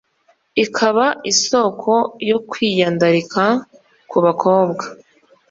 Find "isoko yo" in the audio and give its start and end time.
1.31-2.37